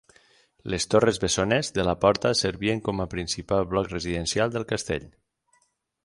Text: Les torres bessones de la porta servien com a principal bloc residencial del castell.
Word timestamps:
Les 0.73 0.87
torres 0.93 1.19
bessones 1.25 1.67
de 1.75 1.83
la 1.87 1.93
porta 2.05 2.31
servien 2.39 2.81
com 2.87 3.03
a 3.05 3.09
principal 3.11 3.67
bloc 3.75 3.91
residencial 3.93 4.55
del 4.57 4.65
castell. 4.73 5.05